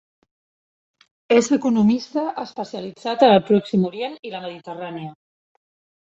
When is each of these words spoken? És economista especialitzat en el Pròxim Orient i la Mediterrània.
És 1.35 1.49
economista 1.57 2.23
especialitzat 2.43 3.25
en 3.27 3.33
el 3.33 3.43
Pròxim 3.51 3.83
Orient 3.91 4.17
i 4.29 4.33
la 4.37 4.41
Mediterrània. 4.47 5.13